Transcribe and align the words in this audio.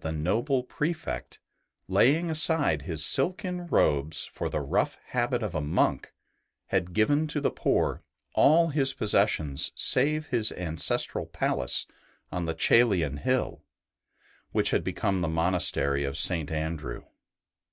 BENEDICT 0.00 0.22
noble 0.22 0.62
Prefect, 0.62 1.40
laying 1.88 2.30
aside 2.30 2.82
his 2.82 3.04
silken 3.04 3.66
robes 3.66 4.26
for 4.26 4.48
the 4.48 4.60
rough 4.60 4.96
habit 5.06 5.42
of 5.42 5.56
a 5.56 5.60
monk, 5.60 6.12
had 6.66 6.92
given 6.92 7.26
to 7.26 7.40
the 7.40 7.50
poor 7.50 8.04
all 8.32 8.68
his 8.68 8.94
possessions 8.94 9.72
save 9.74 10.26
his 10.26 10.52
ancestral 10.52 11.26
palace 11.26 11.84
on 12.30 12.44
the 12.44 12.54
Coelian 12.54 13.16
hill, 13.18 13.64
which 14.52 14.70
had 14.70 14.84
become 14.84 15.20
the 15.20 15.26
monastery 15.26 16.04
of 16.04 16.16
St. 16.16 16.52
Andrew. 16.52 17.02